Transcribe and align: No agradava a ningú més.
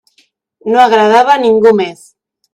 No 0.75 0.81
agradava 0.85 1.35
a 1.35 1.43
ningú 1.45 1.75
més. 1.83 2.03